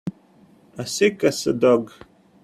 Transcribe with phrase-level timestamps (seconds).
[0.79, 1.91] As sick as a dog.